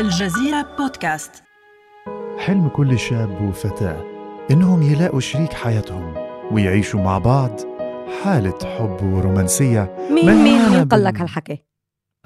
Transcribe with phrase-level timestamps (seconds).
[0.00, 1.42] الجزيرة بودكاست.
[2.38, 4.04] حلم كل شاب وفتاة
[4.50, 6.14] إنهم يلاقوا شريك حياتهم
[6.52, 7.60] ويعيشوا مع بعض
[8.22, 11.64] حالة حب ورومانسية مين مين مين قال لك هالحكي؟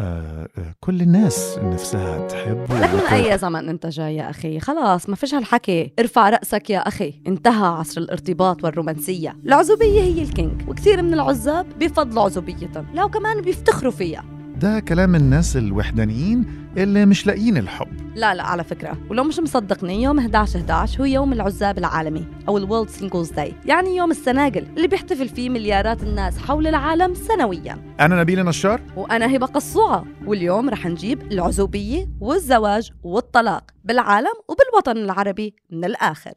[0.01, 5.09] آه آه، كل الناس نفسها تحب لك من أي زمن أنت جاي يا أخي؟ خلاص
[5.09, 5.93] ما فيش هالحكي.
[5.99, 7.23] ارفع رأسك يا أخي.
[7.27, 9.37] انتهى عصر الارتباط والرومانسية.
[9.47, 14.25] العزوبية هي الكينج وكثير من العزاب بيفضلوا عزوبيتهم لا وكمان بيفتخروا فيها.
[14.63, 17.89] ده كلام الناس الوحدانيين اللي مش لاقيين الحب.
[18.15, 18.99] لا لا على فكرة.
[19.11, 23.55] ولو مش مصدقني يوم 11 11 هو يوم العزاب العالمي أو ال World Singles Day
[23.67, 27.95] يعني يوم السناقل اللي بيحتفل فيه مليارات الناس حول العالم سنويا.
[28.01, 30.05] أنا نبيل نشار وأنا هبة قصوعة.
[30.27, 36.33] واليوم رح نجيب العزوبية والزواج والطلاق بالعالم وبالوطن العربي من الآخر.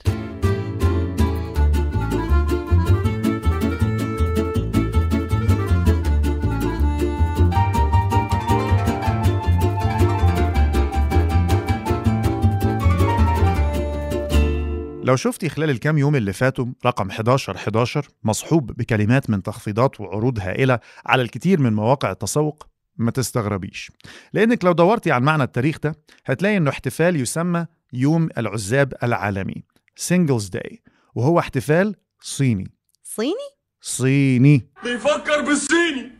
[15.05, 20.39] لو شفتي خلال الكام يوم اللي فاتوا رقم 11 11 مصحوب بكلمات من تخفيضات وعروض
[20.39, 22.67] هائلة على الكثير من مواقع التسوق
[22.97, 23.91] ما تستغربيش.
[24.33, 25.95] لأنك لو دورتي عن معنى التاريخ ده
[26.25, 29.63] هتلاقي إنه احتفال يسمى يوم العزاب العالمي
[29.99, 30.75] Singles Day
[31.15, 32.71] وهو احتفال صيني.
[33.03, 33.49] صيني؟
[33.81, 34.67] صيني.
[34.83, 36.11] بيفكر بالصيني.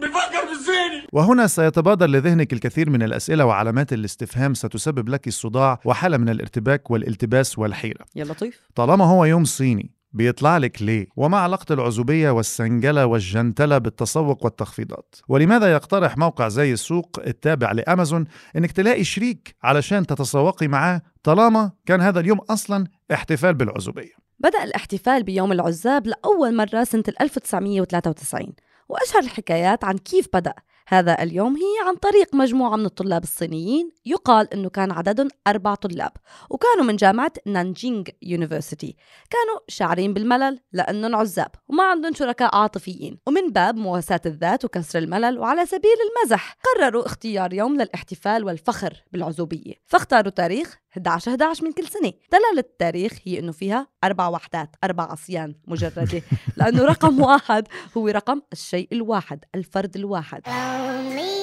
[0.00, 6.28] بيفكر بالصيني وهنا سيتبادر لذهنك الكثير من الأسئلة وعلامات الاستفهام ستسبب لك الصداع وحالة من
[6.28, 12.30] الارتباك والالتباس والحيرة يا لطيف طالما هو يوم صيني بيطلع لك ليه؟ وما علاقة العزوبية
[12.30, 18.24] والسنجلة والجنتلة بالتسوق والتخفيضات؟ ولماذا يقترح موقع زي السوق التابع لأمازون
[18.56, 25.22] إنك تلاقي شريك علشان تتسوقي معاه طالما كان هذا اليوم أصلا احتفال بالعزوبية؟ بدأ الاحتفال
[25.22, 28.52] بيوم العزاب لأول مرة سنة 1993
[28.88, 30.54] وأشهر الحكايات عن كيف بدأ.
[30.86, 36.12] هذا اليوم هي عن طريق مجموعة من الطلاب الصينيين يقال أنه كان عددهم أربع طلاب
[36.50, 38.96] وكانوا من جامعة نانجينغ يونيفرسيتي.
[39.30, 43.18] كانوا شاعرين بالملل لأنهم عزاب وما عندهم شركاء عاطفيين.
[43.26, 49.74] ومن باب مواساة الذات وكسر الملل وعلى سبيل المزح قرروا اختيار يوم للاحتفال والفخر بالعزوبية.
[49.86, 52.12] فاختاروا تاريخ 11 11 من كل سنة.
[52.32, 56.22] دلالة التاريخ هي أنه فيها أربع وحدات أربع عصيان مجردة.
[56.56, 60.42] لأنه رقم واحد هو رقم الشيء الواحد الفرد الواحد.
[60.74, 61.34] Lonely.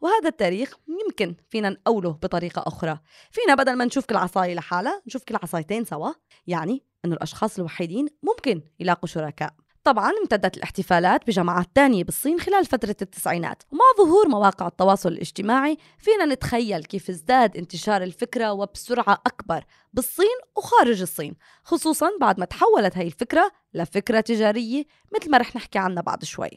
[0.00, 2.98] وهذا التاريخ يمكن فينا نقوله بطريقة أخرى.
[3.30, 6.12] فينا بدل ما نشوف كل عصاية لحالها نشوف كل عصايتين سوا.
[6.46, 9.54] يعني أنه الأشخاص الوحيدين ممكن يلاقوا شركاء.
[9.88, 16.34] طبعا امتدت الاحتفالات بجامعات تانية بالصين خلال فترة التسعينات ومع ظهور مواقع التواصل الاجتماعي فينا
[16.34, 21.34] نتخيل كيف ازداد انتشار الفكرة وبسرعة أكبر بالصين وخارج الصين
[21.64, 24.84] خصوصا بعد ما تحولت هاي الفكرة لفكرة تجارية
[25.16, 26.50] مثل ما رح نحكي عنها بعد شوي.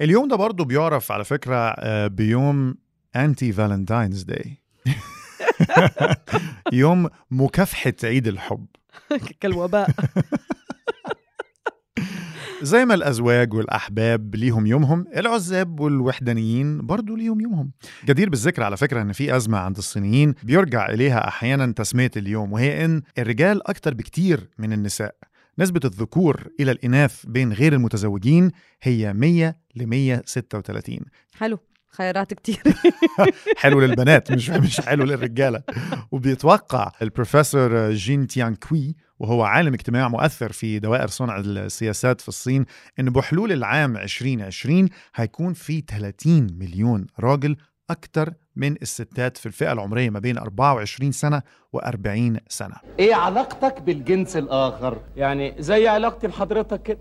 [0.00, 2.74] اليوم ده برضه بيعرف على فكرة آه، بيوم
[3.16, 4.62] Anti-Valentine's Day
[6.72, 8.66] يوم مكافحة عيد الحب.
[9.40, 9.90] كالوباء.
[12.62, 17.72] زي ما الأزواج والأحباب ليهم يومهم العزاب والوحدانيين برضو ليهم يومهم.
[18.06, 22.84] جدير بالذكر على فكرة أن في أزمة عند الصينيين بيرجع إليها أحيانا تسمية اليوم وهي
[22.84, 25.14] أن الرجال أكتر بكتير من النساء.
[25.58, 28.50] نسبة الذكور إلى الإناث بين غير المتزوجين
[28.82, 31.00] هي 100 ل 136
[31.38, 31.58] حلو.
[31.90, 32.62] خيارات كتير.
[33.56, 35.62] حلو للبنات مش مش حلو للرجالة.
[36.12, 42.64] وبيتوقع البروفيسور جين تيان كوي وهو عالم اجتماع مؤثر في دوائر صنع السياسات في الصين
[43.00, 47.56] إن بحلول العام 2020 هيكون في 30 مليون راجل
[47.90, 51.42] أكثر من الستات في الفئة العمرية ما بين 24 سنة
[51.76, 52.74] و40 سنة.
[52.98, 56.98] إيه علاقتك بالجنس الآخر؟ يعني زي علاقتي بحضرتك كده.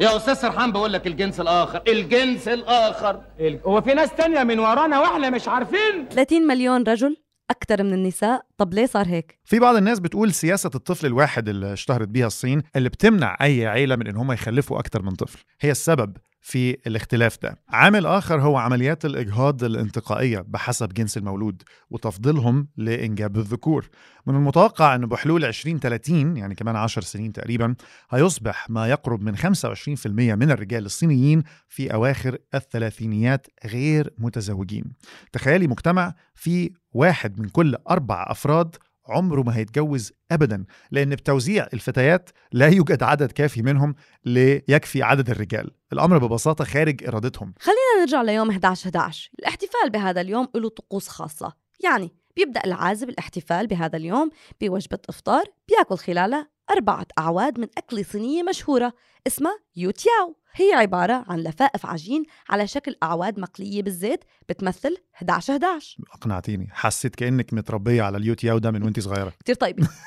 [0.00, 3.20] يا أستاذ سرحان بقول لك الجنس الآخر الجنس الآخر.
[3.40, 6.08] ال- هو في ناس تانية من ورانا وإحنا مش عارفين.
[6.10, 7.16] 30 مليون رجل
[7.50, 8.46] أكثر من النساء.
[8.58, 12.62] طب ليه صار هيك؟ في بعض الناس بتقول سياسة الطفل الواحد اللي اشتهرت بيها الصين
[12.76, 15.38] اللي بتمنع أي عيلة من إن هم يخلفوا أكتر من طفل.
[15.60, 16.16] هي السبب.
[16.46, 17.58] في الاختلاف ده.
[17.68, 23.88] عامل آخر هو عمليات الإجهاض الانتقائية بحسب جنس المولود وتفضيلهم لإنجاب الذكور.
[24.26, 27.74] من المتوقع أن بحلول 2030 يعني كمان 10 سنين تقريبا
[28.10, 34.84] هيصبح ما يقرب من 25% من الرجال الصينيين في أواخر الثلاثينيات غير متزوجين.
[35.32, 38.76] تخيلي مجتمع فيه واحد من كل أربع أفراد
[39.08, 43.94] عمره ما هيتجوز ابدا لأن بتوزيع الفتيات لا يوجد عدد كافي منهم
[44.24, 45.70] ليكفي عدد الرجال.
[45.92, 47.54] الأمر ببساطة خارج إرادتهم.
[47.60, 51.52] خلينا نرجع ليوم 11 11 الاحتفال بهذا اليوم له طقوس خاصة.
[51.84, 54.30] يعني بيبدأ العازب الاحتفال بهذا اليوم
[54.60, 58.92] بوجبة إفطار بيأكل خلالها أربعة أعواد من أكلة صينية مشهورة
[59.26, 60.36] اسمها يوتياو.
[60.54, 67.14] هي عبارة عن لفائف عجين على شكل أعواد مقلية بالزيت بتمثل 11 11 أقنعتيني حسيت
[67.16, 69.32] كأنك متربية على اليوتياو ده من وأنت صغيرة.
[69.40, 69.88] كتير طيبة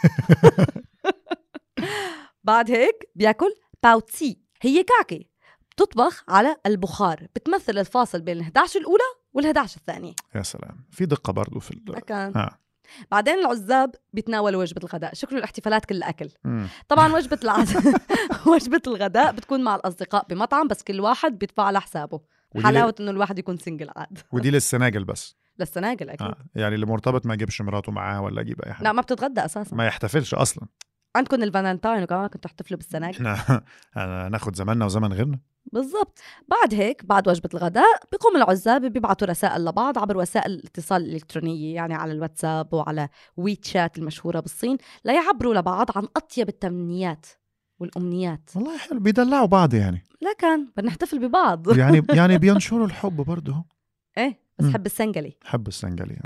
[2.44, 3.54] بعد هيك بيأكل
[3.84, 5.20] باوتسي هي كعكة
[5.72, 9.04] بتطبخ على البخار بتمثل الفاصل بين ال 11 الأولى
[9.34, 10.86] وال 11 الثانية يا سلام.
[10.92, 11.84] في دقة برضو في ال...
[11.88, 12.58] لكن آه.
[13.12, 15.14] بعدين العزاب بيتناولوا وجبة الغداء.
[15.14, 16.68] شكله الاحتفالات كلها أكل مم.
[16.88, 17.78] طبعا وجبة العز...
[18.54, 22.22] وجبة الغداء بتكون مع الأصدقاء بمطعم بس كل واحد بيدفع على حسابه.
[22.56, 24.20] ودي حلاوة إنه الواحد يكون single عاد.
[24.32, 25.36] ودي للسناجل بس.
[25.60, 26.28] للسناجل أكيد.
[26.28, 26.36] آه.
[26.56, 28.84] يعني اللي مرتبط ما يجيبش مراته معاه ولا يجيب أي حاجة.
[28.84, 29.76] لا ما بتتغدى أساسا.
[29.76, 30.68] ما يحتفلش أصلا.
[31.16, 35.40] عندكم الفالنتاين وكمان كنتوا تحتفلوا بالسناجل إحنا ناخد زماننا وزمن غيرنا.
[35.74, 36.20] بالضبط.
[36.48, 41.94] بعد هيك بعد وجبة الغداء بيقوم العزاب بيبعتوا رسائل لبعض عبر وسائل الاتصال الإلكترونية يعني
[41.94, 47.26] على الواتساب وعلى WeChat المشهورة بالصين ليعبروا لبعض عن أطيب التمنيات
[47.80, 48.50] والأمنيات.
[48.56, 50.04] والله حلو بيدلعوا بعض يعني.
[50.22, 51.78] لكن بدنا نحتفل ببعض.
[51.78, 53.66] يعني يعني بينشروا الحب برضه.
[54.18, 54.49] إيه.
[54.60, 54.74] بس.
[54.74, 56.18] حب السنجلي حب السنجلي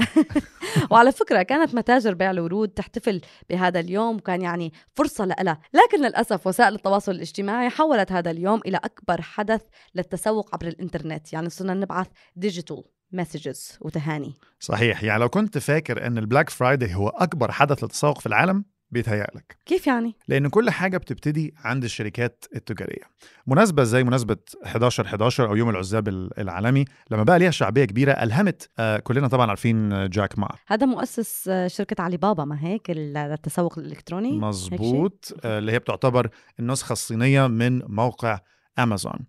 [0.91, 5.59] وعلى فكرة كانت متاجر بيع الورود تحتفل بهذا اليوم وكان يعني فرصة لها.
[5.73, 9.61] لكن للأسف وسائل التواصل الاجتماعي حولت هذا اليوم إلى أكبر حدث
[9.95, 11.33] للتسوق عبر الإنترنت.
[11.33, 14.33] يعني صرنا نبعث digital messages وتهاني.
[14.59, 15.03] صحيح.
[15.03, 19.57] يعني لو كنت فاكر إن ال Black Friday هو أكبر حدث للتسوق في العالم بيتهيألك.
[19.65, 23.03] كيف يعني؟ لأن كل حاجة بتبتدي عند الشركات التجارية.
[23.47, 28.11] مناسبة زي مناسبة 11 11 أو يوم العزاب ال- العالمي لما بقى ليها شعبية كبيرة
[28.11, 32.63] ألهمت آه كلنا طبعا عارفين آه، جاك ما هذا مؤسس آه، شركة علي بابا ما
[32.63, 36.29] هيك؟ التسوق الإلكتروني؟ مظبوط آه، اللي هي بتعتبر
[36.59, 38.39] النسخة الصينية من موقع
[38.79, 39.19] أمازون.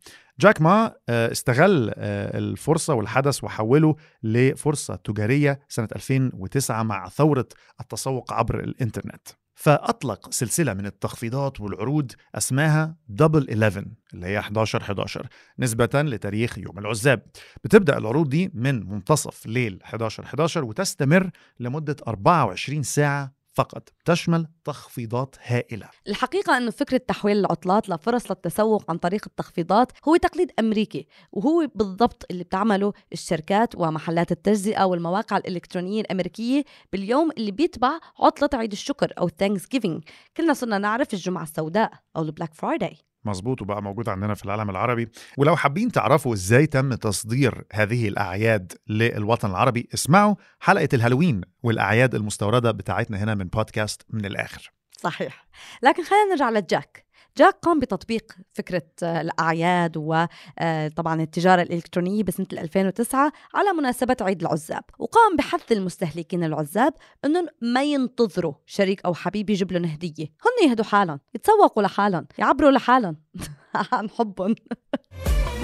[0.41, 7.49] جاك ما استغل الفرصة والحدث وحوله لفرصة تجارية سنة 2009 مع ثورة
[7.81, 9.29] التسوق عبر الإنترنت.
[9.55, 15.27] فأطلق سلسلة من التخفيضات والعروض اسمها دبل 11 اللي هي 11 11
[15.59, 17.23] نسبة لتاريخ يوم العزاب.
[17.65, 21.31] بتبدأ العروض دي من منتصف ليل 11 11 وتستمر
[21.61, 25.89] لمدة 24 ساعة فقط تشمل تخفيضات هائلة.
[26.09, 32.27] الحقيقة أنه فكرة تحويل العطلات لفرص للتسوق عن طريق التخفيضات هو تقليد أمريكي وهو بالضبط
[32.31, 39.29] اللي بتعمله الشركات ومحلات التجزئة والمواقع الإلكترونية الأمريكية باليوم اللي بيتبع عطلة عيد الشكر أو
[39.73, 40.05] جيفينج
[40.37, 44.71] كلنا صرنا نعرف الجمعة السوداء أو ال Black Friday مظبوط وبقى موجود عندنا في العالم
[44.71, 45.09] العربي.
[45.39, 52.71] ولو حابين تعرفوا إزاي تم تصدير هذه الأعياد للوطن العربي اسمعوا حلقة الهالوين والأعياد المستوردة
[52.71, 54.73] بتاعتنا هنا من بودكاست من الآخر.
[54.99, 55.47] صحيح.
[55.83, 57.04] لكن خلينا نرجع لجاك.
[57.37, 64.85] جاك قام بتطبيق فكرة آه، الأعياد وطبعا التجارة الإلكترونية بسنة 2009 على مناسبة عيد العزاب.
[64.99, 66.95] وقام بحث المستهلكين العزاب
[67.25, 70.25] أنهم ما ينتظروا شريك أو حبيب يجيب لهم هدية.
[70.25, 73.17] هن يهدوا حالهم يتسوقوا لحالهم يعبروا لحالهم.
[73.93, 74.55] عن حبهم.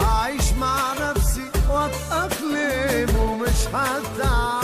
[0.01, 4.60] أعيش مع نفسي وأتأقلم ومش هتعب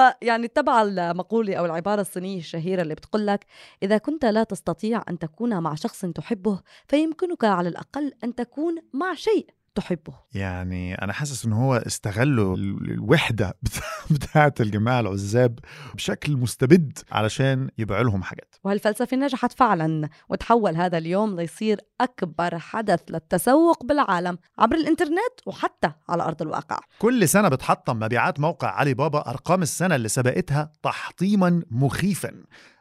[0.00, 3.46] فيعني تبع المقولة أو العبارة الصينية الشهيرة اللي بتقول لك
[3.82, 9.14] إذا كنت لا تستطيع أن تكون مع شخص تحبه فيمكنك على الأقل أن تكون مع
[9.14, 9.46] شيء.
[9.74, 10.14] تحبه.
[10.34, 15.58] يعني أنا حاسس إن هو استغلوا ال- الوحدة بتاع- بتاعة الجماعة العزاب
[15.94, 18.54] بشكل مستبد علشان يبيعوا لهم حاجات.
[18.64, 26.22] وهالفلسفة نجحت فعلا وتحول هذا اليوم ليصير أكبر حدث للتسوق بالعالم عبر الإنترنت وحتى على
[26.22, 26.80] أرض الواقع.
[26.98, 32.30] كل سنة بتحطم مبيعات موقع علي بابا أرقام السنة اللي سبقتها تحطيما مخيفا.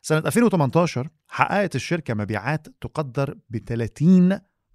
[0.02, 3.58] سنة 2018 حققت الشركة مبيعات تقدر ب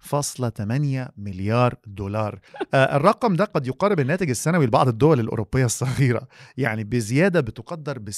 [0.03, 2.39] 30.8 مليار دولار.
[2.73, 8.09] آه الرقم ده قد يقارب الناتج السنوي لبعض الدول الأوروبية الصغيرة يعني بزيادة بتقدر ب
[8.09, 8.15] 27%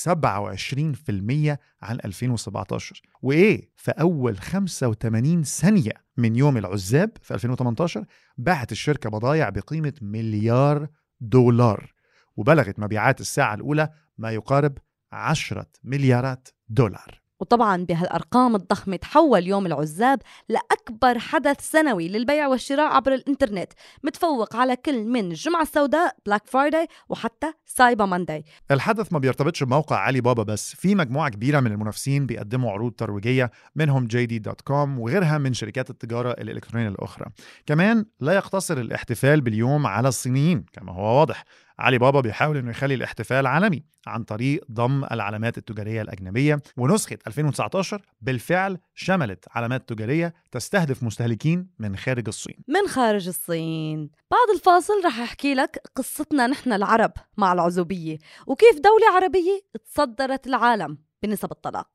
[1.82, 8.06] عن 2017 وإيه؟ في أول 85 ثانية من يوم العزاب في 2018
[8.38, 10.88] باعت الشركة بضايع بقيمة مليار
[11.22, 11.94] دولار
[12.38, 14.78] وبلغت مبيعات الساعة الأولى ما يقارب
[15.12, 17.22] عشرة مليارات دولار.
[17.40, 24.76] وطبعا بهالأرقام الضخمة تحول يوم العزاب لأكبر حدث سنوي للبيع والشراء عبر الإنترنت متفوق على
[24.76, 30.44] كل من الجمعة السوداء Black Friday وحتى Cyber Monday الحدث ما بيرتبطش بموقع علي بابا
[30.44, 36.32] بس في مجموعة كبيرة من المنافسين بيقدموا عروض ترويجية منهم JD.com وغيرها من شركات التجارة
[36.32, 37.26] الإلكترونية الأخرى.
[37.66, 41.44] كمان لا يقتصر الاحتفال باليوم على الصينيين كما هو واضح.
[41.80, 48.02] علي بابا بيحاول إنه يخلي الاحتفال عالمي عن طريق ضم العلامات التجارية الأجنبية ونسخة 2019
[48.22, 52.58] بالفعل شملت علامات تجارية تستهدف مستهلكين من خارج الصين.
[52.68, 54.10] من خارج الصين.
[54.32, 58.18] بعد الفاصل رح أحكي لك قصتنا نحن العرب مع العزوبية
[58.48, 61.88] وكيف دولة عربية تصدرت العالم بنسب الطلاق.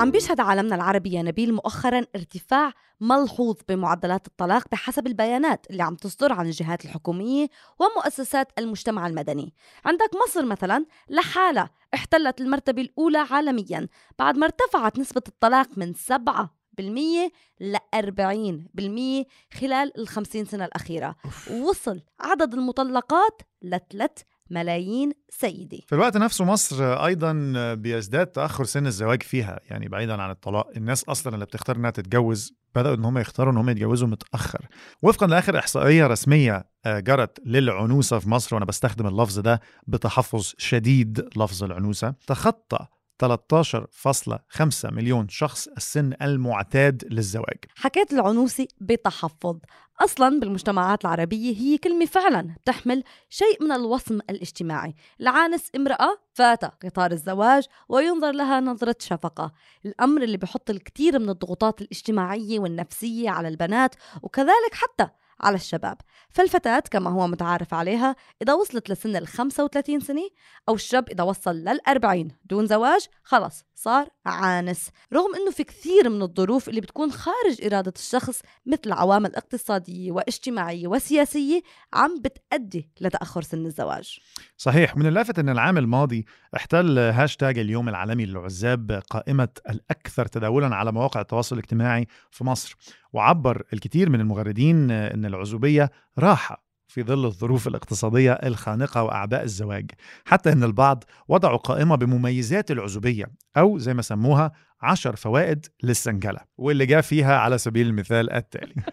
[0.00, 5.94] عم بيشهد عالمنا العربي يا نبيل مؤخرا ارتفاع ملحوظ بمعدلات الطلاق بحسب البيانات اللي عم
[5.94, 9.54] تصدر عن الجهات الحكومية ومؤسسات المجتمع المدني.
[9.84, 13.88] عندك مصر مثلا لحالها احتلت المرتبة الأولى عالميا
[14.18, 19.24] بعد ما ارتفعت نسبة الطلاق من 7 بالمية ل 40 بالمية
[19.60, 21.16] خلال الخمسين سنة الأخيرة.
[21.50, 28.86] ووصل عدد المطلقات ل 3 ملايين سيدة في الوقت نفسه مصر أيضا بيزداد تأخر سن
[28.86, 30.70] الزواج فيها يعني بعيدا عن الطلاق.
[30.76, 34.66] الناس أصلا اللي بتختار إنها تتجوز بدأوا إن هم يختاروا إن هم يتجوزوا متأخر.
[35.02, 41.28] وفقا لآخر إحصائية رسمية آه، جرت للعنوسة في مصر وأنا بستخدم اللفظ ده بتحفظ شديد
[41.36, 42.86] لفظ العنوسة تخطى
[43.20, 47.58] 13.5 مليون شخص السن المعتاد للزواج.
[47.76, 49.58] حكيت العنوسة بتحفظ.
[50.00, 54.94] أصلا بالمجتمعات العربية هي كلمة فعلا بتحمل شيء من الوصم الاجتماعي.
[55.20, 59.52] العانس امرأة فات قطار الزواج وينظر لها نظرة شفقة.
[59.86, 65.08] الأمر اللي بحط الكثير من الضغوطات الاجتماعية والنفسية على البنات وكذلك حتى
[65.40, 65.96] على الشباب.
[66.30, 70.28] فالفتاة كما هو متعارف عليها إذا وصلت لسن ال 35 سنة
[70.68, 74.90] أو الشاب إذا وصل لل 40 دون زواج خلص صار عانس.
[75.12, 80.86] رغم أنه في كثير من الظروف اللي بتكون خارج إرادة الشخص مثل عوامل اقتصادية واجتماعية
[80.86, 84.20] وسياسية عم بتأدي لتأخر سن الزواج.
[84.56, 84.96] صحيح.
[84.96, 86.24] من اللافت إن العام الماضي
[86.56, 92.76] احتل هاشتاج اليوم العالمي للعزاب قائمة الأكثر تداولا على مواقع التواصل الاجتماعي في مصر.
[93.12, 99.90] وعبر الكثير من المغردين إن العزوبية راحة في ظل الظروف الاقتصادية الخانقة وأعباء الزواج
[100.24, 103.26] حتى أن البعض وضعوا قائمة بمميزات العزوبية
[103.56, 104.52] أو زي ما سموها
[104.82, 108.74] عشر فوائد للسنجلة واللي جاء فيها على سبيل المثال التالي.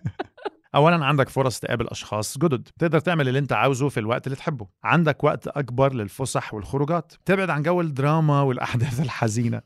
[0.75, 4.67] اولا عندك فرص تقابل أشخاص جدد تقدر تعمل اللي أنت عاوزه في الوقت اللي تحبه.
[4.83, 7.13] عندك وقت أكبر للفسح والخروجات.
[7.25, 9.61] تبعد عن جو الدراما والأحداث الحزينة.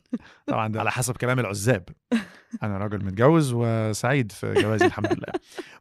[0.46, 1.88] طبعا ده على حسب كلام العزاب.
[2.62, 5.32] أنا راجل متجوز وسعيد في جوازي الحمد لله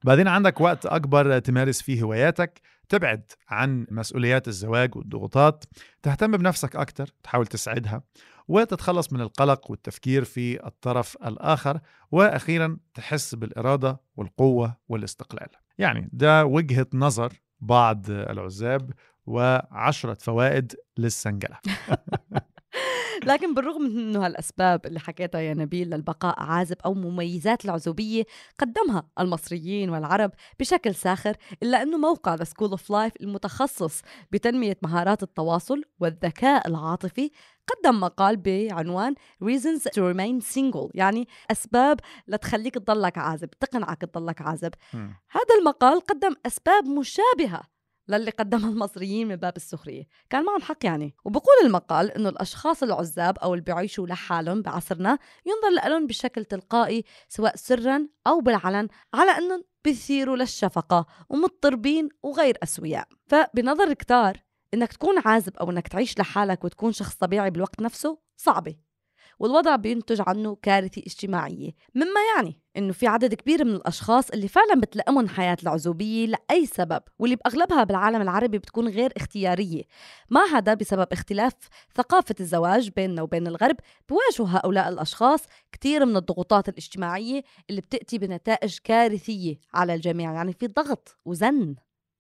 [0.04, 5.64] بعدين عندك وقت أكبر تمارس فيه هواياتك تبعد عن مسؤوليات الزواج والضغوطات
[6.02, 8.04] تهتم بنفسك أكتر تحاول تسعدها
[8.48, 11.80] وتتخلص من القلق والتفكير في الطرف الآخر
[12.12, 15.50] وأخيرا تحس بالإرادة والقوة والاستقلال.
[15.78, 18.92] يعني ده وجهة نظر بعض العزاب
[19.26, 21.58] وعشرة فوائد للسنجلة.
[23.26, 28.24] لكن بالرغم من إنه هالأسباب اللي حكيتها يا نبيل للبقاء عازب أو مميزات العزوبية
[28.60, 34.02] قدمها المصريين والعرب بشكل ساخر إلا إنه موقع The School of Life المتخصص
[34.32, 37.32] بتنمية مهارات التواصل والذكاء العاطفي
[37.68, 44.72] قدم مقال بعنوان Reasons to Remain Single يعني أسباب لتخليك تضلك عازب تقنعك تضلك عازب
[44.94, 45.14] مم.
[45.32, 47.62] هذا المقال قدم أسباب مشابهة
[48.08, 50.08] للي قدمها المصريين من باب السخرية.
[50.30, 51.16] كان معهم حق يعني.
[51.26, 57.56] وبقول المقال إنه الأشخاص العزاب أو اللي بيعيشوا لحالهم بعصرنا ينظر لهم بشكل تلقائي سواء
[57.56, 63.08] سرا أو بالعلن على أنهم بيثيروا للشفقة ومضطربين وغير أسوياء.
[63.28, 64.38] فبنظر كتار
[64.74, 68.91] إنك تكون عازب أو إنك تعيش لحالك وتكون شخص طبيعي بالوقت نفسه صعبة.
[69.42, 71.72] والوضع بينتج عنه كارثة اجتماعية.
[71.96, 77.02] مما يعني إنه في عدد كبير من الأشخاص اللي فعلا بتلائمهم حياة العزوبية لأي سبب
[77.20, 79.84] واللي بأغلبها بالعالم العربي بتكون غير اختيارية.
[80.30, 81.54] ما هذا بسبب اختلاف
[81.96, 83.76] ثقافة الزواج بيننا وبين الغرب؟
[84.10, 90.68] بواجهوا هؤلاء الأشخاص كثير من الضغوطات الاجتماعية اللي بتأتي بنتائج كارثية على الجميع يعني في
[90.68, 91.76] ضغط وزن.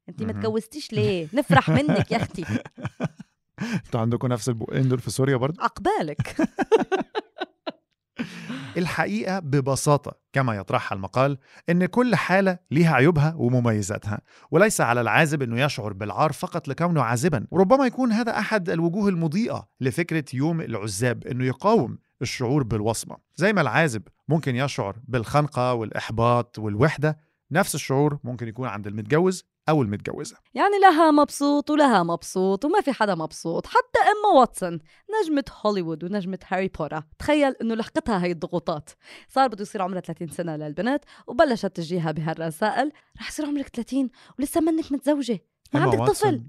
[0.09, 0.31] انت ما.
[0.31, 2.45] تجوزتيش ليه؟ نفرح منك يا أختي.
[3.85, 6.35] أنتوا عندكم نفس البقين دول في سوريا برضه؟ عقبالك.
[8.77, 11.37] الحقيقة ببساطة كما يطرحها المقال
[11.69, 17.47] إن كل حالة ليها عيوبها ومميزاتها وليس على العازب إنه يشعر بالعار فقط لكونه عازبا.
[17.51, 23.17] وربما يكون هذا أحد الوجوه المضيئة لفكرة يوم العزاب إنه يقاوم الشعور بالوصمة.
[23.35, 27.17] زي ما العازب ممكن يشعر بالخنقة والإحباط والوحدة
[27.51, 30.37] نفس الشعور ممكن يكون عند المتجوز أو المتجوزة.
[30.53, 34.79] يعني لا ها مبسوط ولا ها مبسوط وما في حدا مبسوط حتى إما واتسون
[35.21, 37.03] نجمة هوليوود ونجمة هاري بوتر.
[37.19, 38.89] تخيل إنه لحقتها هي الضغوطات.
[39.27, 44.09] صار بده يصير عمرها 30 سنة للبنت وبلشت تجيها بهالرسائل رح يصير عمرك 30
[44.39, 45.39] ولسه منك متزوجة.
[45.73, 46.43] ما إما عندك طفل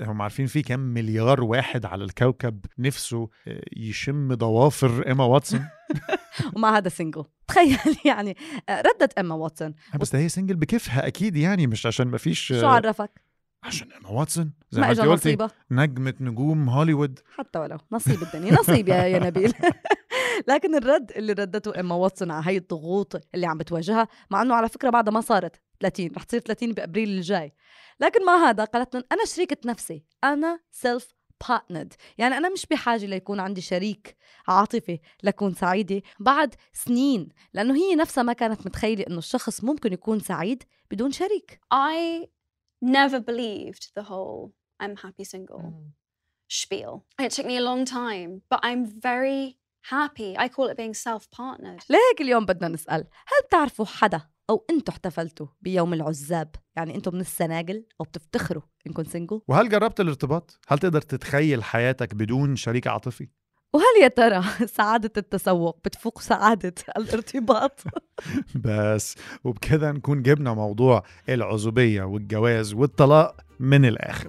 [0.00, 5.66] هم عارفين في كم مليار واحد على الكوكب نفسه آه، يشم ضوافر إيما واتسون.
[6.56, 8.36] ومع هذا single تخيل يعني
[8.68, 9.74] آه، ردت اما واتسون.
[10.00, 13.28] بس هي single بكيفها أكيد يعني مش عشان ما فيش شو عرفك؟
[13.62, 15.36] عشان إيما واتسون؟ زي ما أنت قلتي
[15.70, 17.20] نجمة نجوم هوليوود.
[17.36, 19.52] حتى ولو نصيب الدنيا نصيب يا يا نبيل.
[20.48, 24.68] لكن الرد اللي ردته اما واتسون على هاي الضغوط اللي عم بتواجهها مع إنه على
[24.68, 27.54] فكرة بعدها ما صارت 30 رح تصير 30 بأبريل الجاي.
[28.00, 33.40] لكن مع هذا قالت لهم أنا شريكة نفسي أنا self-partnered يعني أنا مش بحاجة ليكون
[33.40, 34.16] عندي شريك
[34.48, 40.20] عاطفي لكون سعيدة بعد سنين لأنه هي نفسها ما كانت متخيلة إنه الشخص ممكن يكون
[40.20, 42.26] سعيد بدون شريك I
[42.84, 44.52] never believed the whole
[44.82, 45.64] I'm happy single
[46.48, 47.04] spiel.
[47.20, 50.30] It took me a long time, but I'm very happy.
[50.38, 51.84] I call it being self partnered.
[51.90, 57.20] لهيك اليوم بدنا نسأل هل بتعرفوا حدا أو أنتوا احتفلتوا بيوم العزاب يعني أنتوا من
[57.20, 63.28] السناجل أو بتفتخروا إنكم سنجل وهل جربت الارتباط؟ هل تقدر تتخيل حياتك بدون شريك عاطفي؟
[63.72, 64.42] وهل يا ترى
[64.76, 67.80] سعادة التسوق بتفوق سعادة الارتباط
[68.64, 69.14] بس
[69.44, 74.28] وبكده نكون جبنا موضوع العزوبية والجواز والطلاق من الآخر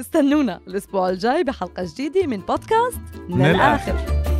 [0.00, 3.92] استنونا الأسبوع الجاي بحلقة جديدة من بودكاست من, من الآخر.
[3.92, 4.31] الآخر